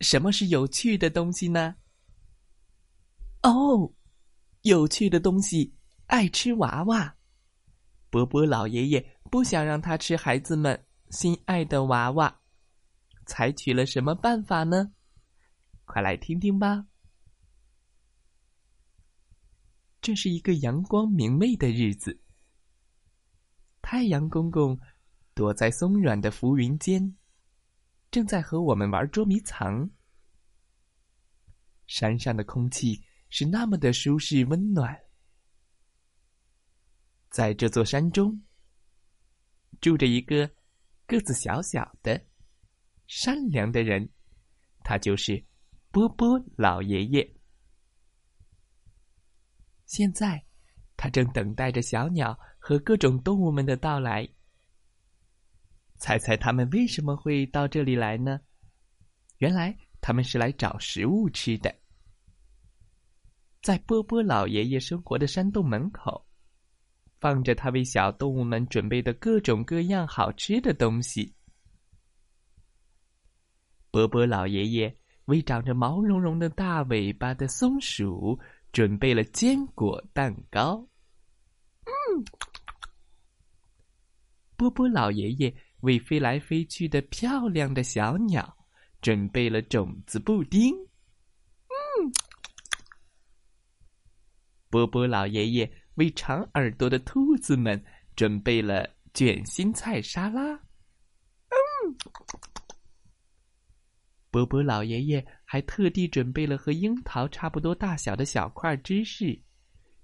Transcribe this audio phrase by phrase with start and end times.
[0.00, 1.76] 什么是有趣的东西呢？
[3.42, 3.92] 哦，
[4.62, 5.74] 有趣的东西
[6.06, 7.16] 爱吃娃娃。
[8.10, 12.40] 波波老爷爷不想让他吃孩子们心爱的娃娃，
[13.26, 14.92] 采取了什么办法呢？
[15.84, 16.86] 快来听听吧。
[20.00, 22.20] 这是一个阳光明媚的日子，
[23.82, 24.78] 太阳公公
[25.34, 27.16] 躲在松软的浮云间。
[28.10, 29.90] 正在和我们玩捉迷藏。
[31.86, 34.98] 山上的空气是那么的舒适温暖。
[37.30, 38.42] 在这座山中，
[39.80, 40.50] 住着一个
[41.06, 42.20] 个子小小的、
[43.06, 44.08] 善良的人，
[44.82, 45.44] 他就是
[45.90, 47.36] 波波老爷爷。
[49.84, 50.44] 现在，
[50.96, 54.28] 他正等待着小鸟和各种动物们的到来。
[55.98, 58.40] 猜猜他们为什么会到这里来呢？
[59.38, 61.74] 原来他们是来找食物吃的。
[63.62, 66.26] 在波波老爷爷生活的山洞门口，
[67.18, 71.34] 放着他为小动物们准备的各种各样好吃的东西。
[73.90, 78.38] 波波老爷爷为长着毛茸茸的大尾巴的松鼠
[78.70, 80.86] 准备了坚果蛋糕。
[81.84, 82.24] 嗯，
[84.56, 85.54] 波波老爷爷。
[85.80, 88.56] 为飞来飞去的漂亮的小鸟
[89.00, 90.74] 准备了种子布丁。
[90.74, 92.12] 嗯，
[94.70, 97.82] 波波老爷爷为长耳朵的兔子们
[98.14, 100.52] 准备了卷心菜沙拉。
[100.52, 101.96] 嗯，
[104.30, 109.40] 波波老爷爷还特地准备了和樱桃差不多大小的小块芝士，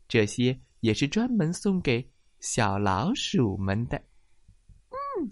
[0.07, 2.09] 这些也是专门送给
[2.41, 3.99] 小老鼠们的。
[4.91, 5.29] 嗯。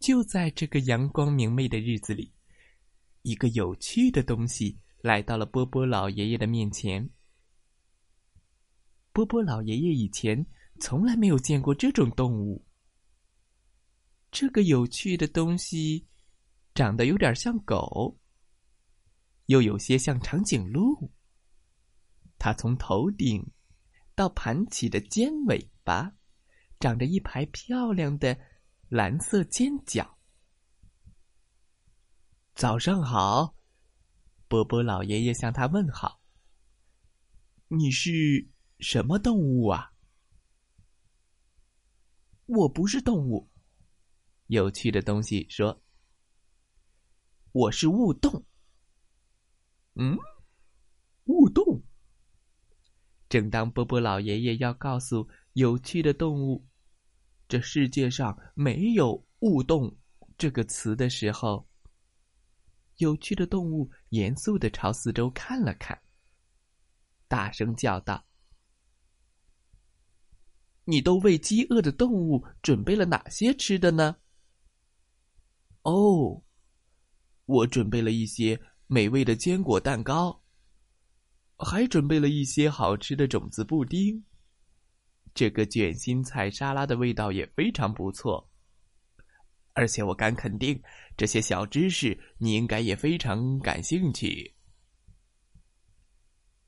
[0.00, 2.32] 就在这个阳光明媚的日子里，
[3.20, 7.06] 一个有趣的东西来到了波波老爷爷的面前。
[9.12, 10.46] 波波老爷爷以前
[10.80, 12.64] 从来没有见过这种动物。
[14.30, 16.06] 这个有趣的东西
[16.74, 18.18] 长得有点像狗，
[19.46, 21.12] 又有些像长颈鹿。
[22.38, 23.46] 它从头顶
[24.14, 26.10] 到盘起的尖尾巴，
[26.78, 28.34] 长着一排漂亮的。
[28.90, 30.18] 蓝色尖角。
[32.56, 33.54] 早上好，
[34.48, 36.20] 波波老爷爷向他问好。
[37.68, 38.48] 你是
[38.80, 39.92] 什么动物啊？
[42.46, 43.48] 我不是动物。
[44.48, 45.80] 有趣的东西说
[47.54, 48.44] ：“我是雾洞。”
[49.94, 50.18] 嗯，
[51.26, 51.84] 雾洞。
[53.28, 56.66] 正当波波老爷爷要告诉有趣的动物。
[57.50, 59.92] 这世界上没有“误动”
[60.38, 61.68] 这个词的时候，
[62.98, 66.00] 有趣的动物严肃的朝四周看了看，
[67.26, 68.24] 大声叫道
[70.86, 74.14] ：“你都为饥饿的动物准备了哪些吃的呢
[75.82, 76.44] ？”“哦，
[77.46, 80.40] 我准备了一些美味的坚果蛋糕，
[81.58, 84.24] 还准备了一些好吃的种子布丁。”
[85.40, 88.46] 这个卷心菜沙拉的味道也非常不错，
[89.72, 90.78] 而且我敢肯定，
[91.16, 94.54] 这些小知识你应该也非常感兴趣。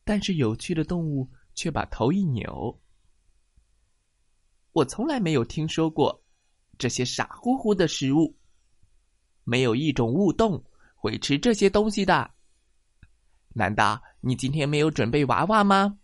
[0.05, 2.81] 但是有趣的动物却把头一扭
[4.73, 6.25] ：“我从来没有听说过
[6.79, 8.35] 这些傻乎乎的食物，
[9.45, 10.65] 没有一种物动
[10.97, 12.31] 会吃这些东西的。
[13.51, 15.99] 难道你今天没有准备娃娃吗？”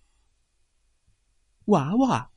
[1.64, 2.30] 娃娃。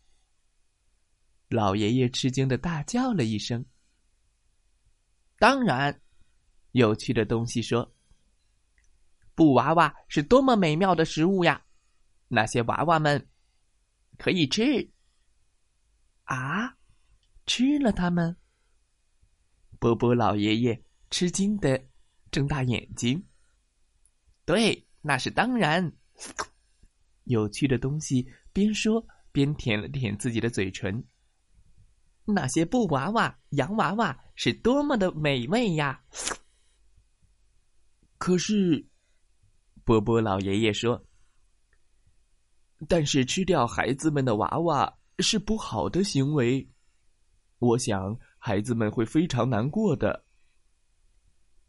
[1.51, 3.63] 老爷爷吃惊的大叫了一声。
[5.37, 6.01] 当然，
[6.71, 7.93] 有趣的东西说
[9.35, 11.61] ：“布娃娃是多么美妙的食物呀！
[12.29, 13.27] 那些娃娃们
[14.17, 14.89] 可以吃。”
[16.23, 16.77] 啊，
[17.45, 18.37] 吃了它们？
[19.77, 21.83] 波波老爷爷吃惊的
[22.31, 23.21] 睁大眼睛。
[24.45, 25.91] 对，那是当然。
[27.25, 31.03] 有趣的东西边说边舔了舔自己的嘴唇。
[32.25, 36.01] 那些布娃娃、洋娃娃是多么的美味呀！
[38.17, 38.87] 可是，
[39.83, 41.03] 波波老爷爷说
[42.87, 46.69] ：“但是吃掉孩子们的娃娃是不好的行为，
[47.57, 50.23] 我想孩子们会非常难过的。”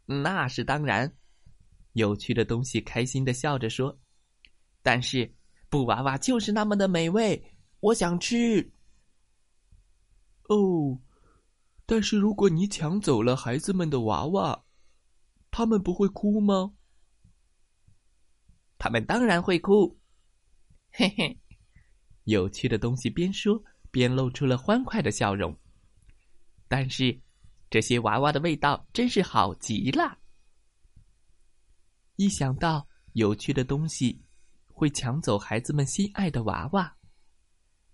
[0.05, 1.11] 那是当然，
[1.93, 3.99] 有趣的东西开心的笑着说
[4.83, 5.33] ：“但是
[5.69, 7.43] 布娃娃就是那么的美味，
[7.79, 8.71] 我想吃。”
[10.53, 10.99] 哦，
[11.85, 14.65] 但是如果你抢走了孩子们的娃娃。
[15.55, 16.73] 他们不会哭吗？
[18.79, 19.99] 他们当然会哭。
[20.91, 21.37] 嘿嘿，
[22.23, 25.55] 有趣的东西边说边露出了欢快的笑容。
[26.67, 27.21] 但是，
[27.69, 30.17] 这些娃娃的味道真是好极了。
[32.15, 34.25] 一想到有趣的东西
[34.65, 36.97] 会抢走孩子们心爱的娃娃，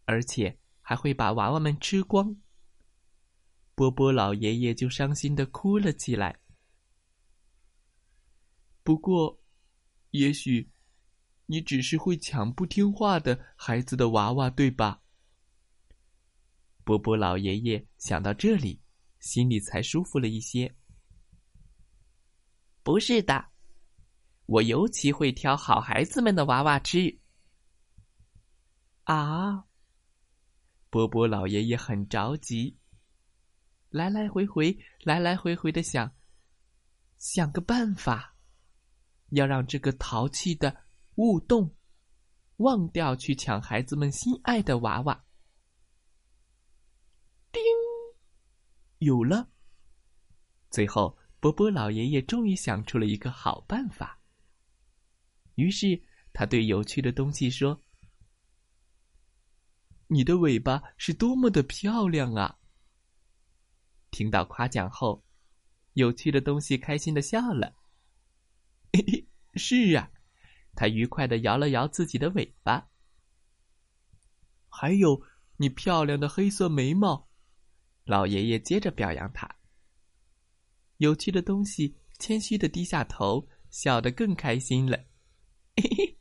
[0.05, 2.33] 而且还会把娃娃们吃光，
[3.79, 6.37] 波波老爷爷就伤心的哭了起来。
[8.83, 9.41] 不过，
[10.11, 10.69] 也许
[11.45, 15.01] 你只是会抢不听话的孩子的娃娃，对吧？
[16.83, 18.81] 波波老爷爷想到这里，
[19.21, 20.75] 心里才舒服了一些。
[22.83, 23.45] 不是的，
[24.45, 27.17] 我尤其会挑好孩子们的娃娃吃。
[29.05, 29.63] 啊！
[30.89, 32.77] 波波老爷爷很着急，
[33.89, 36.11] 来来回回，来来回回的想，
[37.17, 38.35] 想个办法。
[39.29, 40.75] 要让这个淘气的
[41.15, 41.75] 雾洞
[42.57, 45.23] 忘掉去抢孩子们心爱的娃娃。
[47.51, 47.61] 叮，
[48.97, 49.49] 有了。
[50.71, 54.19] 最后，波波老爷爷终于想出了一个好办法。
[55.55, 56.01] 于是，
[56.33, 57.79] 他对有趣的东西说
[60.07, 62.58] ：“你的尾巴是多么的漂亮啊！”
[64.11, 65.23] 听到夸奖后，
[65.93, 67.75] 有趣的东西开心的笑了。
[68.93, 70.11] 嘿嘿，是啊，
[70.75, 72.89] 他愉快的摇了摇自己的尾巴。
[74.67, 75.21] 还有
[75.57, 77.29] 你漂亮的黑色眉毛，
[78.03, 79.57] 老爷爷接着表扬他。
[80.97, 84.97] 有趣的东西谦虚的低下头，笑得更开心了。
[85.75, 86.17] 嘿嘿。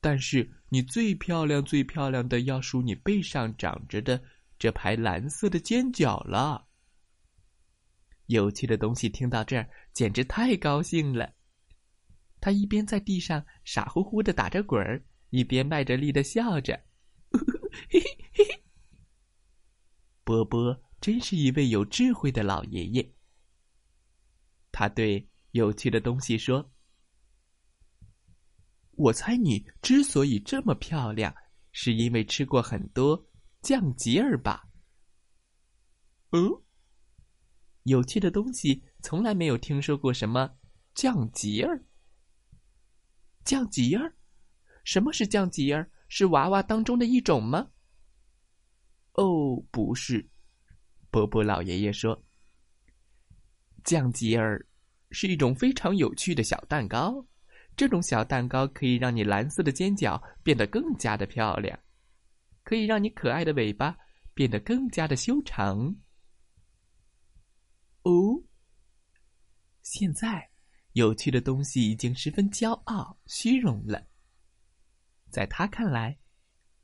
[0.00, 4.20] 但是你最漂亮、最漂亮的要数你背上长着的
[4.62, 6.68] 这排蓝色的尖角了。
[8.26, 11.34] 有趣的东西听到这儿，简直太高兴了。
[12.40, 16.80] 他一边在地上傻乎乎的打着滚儿，一边卖着力的笑着。
[20.22, 23.14] 波波真是一位有智慧的老爷爷。
[24.70, 26.70] 他对有趣的东西说
[28.94, 31.34] ：“我猜你之所以这么漂亮，
[31.72, 33.28] 是因为吃过很多
[33.62, 34.68] 降吉儿吧？”
[36.32, 36.50] 嗯。
[37.84, 40.48] 有趣的东西从来没有听说过什么
[40.94, 41.84] 降吉儿。
[43.44, 44.14] 降吉儿，
[44.84, 45.90] 什么是降吉儿？
[46.08, 47.70] 是娃娃当中的一种吗？
[49.14, 50.28] 哦，不是。
[51.10, 52.22] 波波老爷爷说，
[53.82, 54.64] 降吉儿
[55.10, 57.26] 是一种非常有趣的小蛋糕。
[57.76, 61.76] 这种小蛋糕可以让你蓝色的尖角变得更加的漂亮，
[62.62, 63.96] 可以让你可爱的尾巴
[64.34, 65.96] 变得更加的修长。
[68.02, 68.42] 哦，
[69.82, 70.50] 现在
[70.92, 74.06] 有趣的东西已经十分骄傲、虚荣了。
[75.30, 76.18] 在他看来，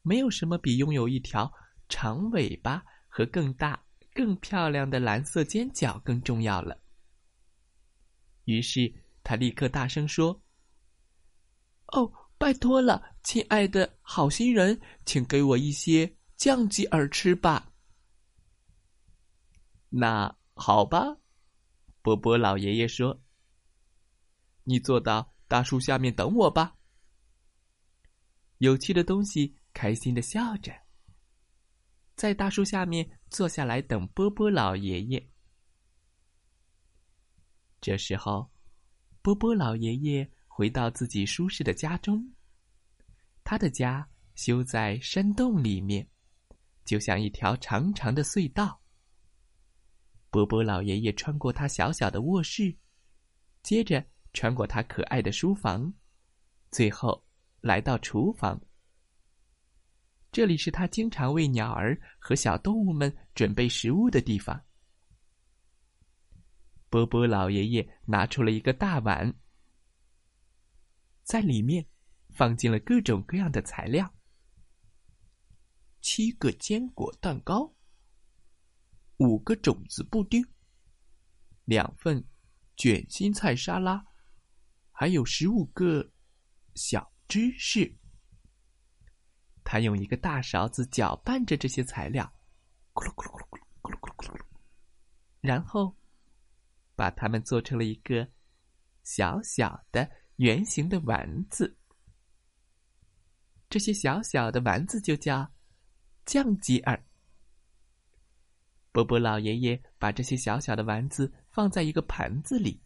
[0.03, 1.53] 没有什么比拥有一条
[1.89, 6.81] 长尾巴和更大、更漂亮的蓝色尖角更重要了。
[8.45, 8.93] 于是
[9.23, 10.43] 他立刻大声说
[11.93, 17.73] ：“哦，拜托了，亲爱的好心人，请给我一些酱鸡耳吃吧。”
[19.91, 20.35] 那。
[20.61, 21.17] 好吧，
[22.03, 23.23] 波波老爷爷说
[24.67, 26.77] ：“你坐到大树下面等我吧。”
[28.59, 30.73] 有趣的东西开心的笑着，
[32.17, 35.31] 在大树下面坐下来等波波老爷爷。
[37.81, 38.51] 这时候，
[39.23, 40.29] 波波老爷爷
[40.59, 42.29] 回到自己舒适的家中，
[43.45, 46.05] 他的家修在山洞里面，
[46.85, 48.83] 就像一条长长的隧道。
[50.31, 52.77] 波波老爷爷穿过他小小的卧室，
[53.63, 55.95] 接着穿过他可爱的书房，
[56.73, 57.25] 最后
[57.61, 58.61] 来到厨房。
[60.33, 64.61] 这里是他经常为鸟儿和小动物们准备食物的地方。
[66.91, 69.33] 波波老爷爷拿出了一个大碗，
[71.29, 71.87] 在里面
[72.31, 74.15] 放进了各种各样的材料：
[76.01, 77.71] 七个坚果蛋糕。
[79.19, 80.43] 五个种子布丁，
[81.67, 82.27] 两份
[82.79, 84.03] 卷心菜沙拉，
[84.91, 86.11] 还有十五个
[86.75, 87.95] 小芝士。
[89.63, 92.25] 他用一个大勺子搅拌着这些材料，
[92.95, 94.47] 咕噜咕噜咕噜咕噜咕噜咕噜咕噜，
[95.43, 95.95] 然后
[96.97, 98.27] 把它们做成了一个
[99.03, 101.77] 小小的圆形的丸子。
[103.69, 105.49] 这些小小的丸子就叫
[106.25, 107.01] 酱吉尔。
[108.93, 112.81] 波波老爷爷把这些小小的丸子放在一个盘子里，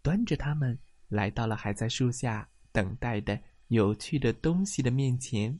[0.00, 0.78] 端着它们
[1.08, 3.38] 来到了还在树下等待的
[3.68, 5.58] 有趣的东西的面前。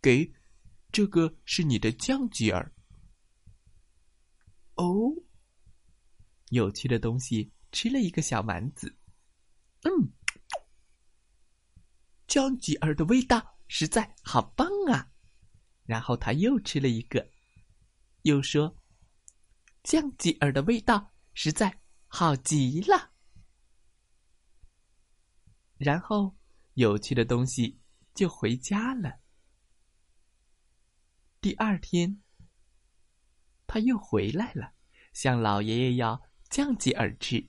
[0.00, 0.32] 给，
[0.92, 2.72] 这个是你的酱吉尔。
[4.76, 5.12] 哦，
[6.50, 8.96] 有趣的东西吃了一个小丸子，
[9.82, 10.12] 嗯。
[12.26, 15.10] 姜吉儿的味道实在好棒啊！
[15.84, 17.26] 然后他又吃了一个，
[18.22, 18.76] 又说
[19.82, 23.12] ：“酱吉儿的味道实在好极了。”
[25.78, 26.36] 然后
[26.74, 27.80] 有趣的东西
[28.14, 29.20] 就回家了。
[31.40, 32.22] 第二天，
[33.66, 34.74] 他又回来了，
[35.14, 36.20] 向老爷爷要
[36.50, 37.48] 酱吉尔吃。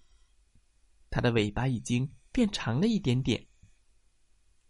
[1.09, 3.45] 它的尾巴已经变长了一点点。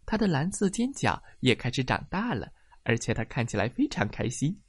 [0.06, 4.60] 它的蓝色尖角也开始长大了，而且它看起来非常开心。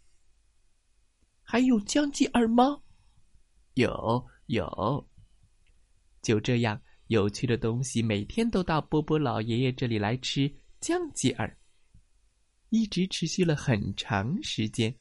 [1.43, 2.81] 还有姜吉尔吗？
[3.73, 5.09] 有有。
[6.21, 11.57] 就这样，有趣的东西每天都到波波老爷爷这里来吃姜吉尔，
[12.69, 14.95] 一直持续了很长时间。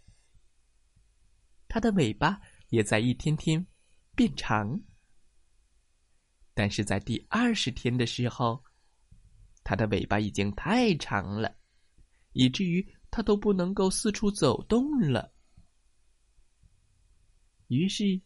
[1.68, 3.64] 它的尾巴也在一天天
[4.16, 4.80] 变长，
[6.60, 8.62] 但是在第二十天的时候。
[9.62, 11.54] 它的尾巴已经太长了，
[12.32, 15.32] 以至于它都不能够四处走动了。
[17.68, 18.20] 于是，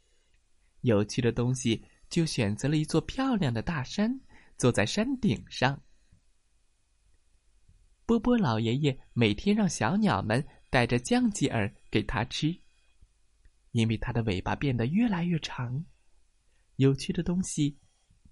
[0.81, 4.19] 有趣的东西就选择了一座漂亮的大山，
[4.57, 5.81] 坐在山顶上。
[8.07, 12.57] 波波老爷爷每天让小鸟们带着酱吉尔给他吃，
[13.73, 15.85] 因为它的尾巴变得越来越长，
[16.77, 17.77] 有趣的东西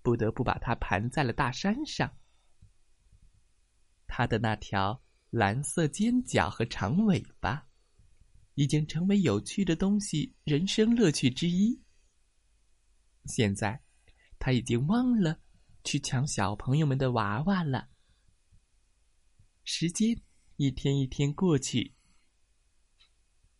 [0.02, 2.12] 不得不把它盘在了大山上。
[4.06, 7.66] 它的那条蓝色尖角和长尾巴，
[8.54, 11.80] 已经成为有趣的东西人生乐趣之一。
[13.24, 13.80] 现在，
[14.38, 15.40] 他已经忘了
[15.84, 17.88] 去抢小朋友们的娃娃了。
[19.64, 20.20] 时间
[20.56, 21.94] 一天一天过去，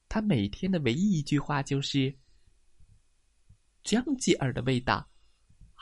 [0.09, 2.19] 他每天的唯一一句话就是
[3.85, 5.09] ：“姜吉尔的味道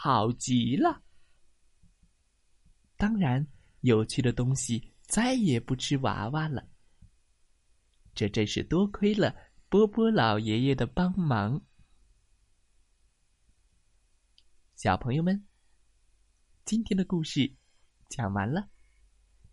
[0.02, 1.02] 好极了。”
[2.96, 3.46] 当然。
[3.82, 6.68] 有趣的东西再也不吃娃娃了。
[8.14, 9.34] 这真是多亏了
[9.70, 11.64] 波波老爷爷的帮忙。
[14.76, 15.46] 小朋友们，
[16.66, 17.56] 今天的故事
[18.10, 18.68] 讲完了，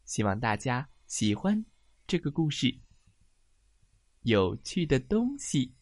[0.04, 1.66] 希望大家喜欢
[2.06, 2.78] 这个故事。
[4.24, 5.74] 有趣的东西，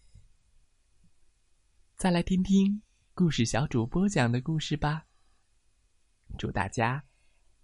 [1.98, 2.79] 再来听听
[3.17, 5.05] 故事小主播讲的故事吧。
[6.38, 7.05] 祝大家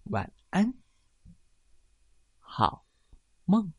[0.05, 0.74] 晚安。
[2.39, 2.86] 好
[3.43, 3.74] 梦。